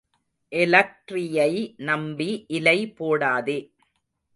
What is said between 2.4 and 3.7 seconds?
இலை போடாதே.